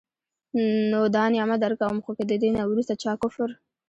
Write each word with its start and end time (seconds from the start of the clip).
نو 0.91 1.01
دا 1.15 1.23
نعمت 1.33 1.59
درکوم، 1.61 1.97
خو 2.03 2.11
که 2.17 2.23
د 2.27 2.31
دي 2.41 2.49
نه 2.57 2.61
وروسته 2.71 2.93
چا 3.03 3.13
کفر 3.21 3.49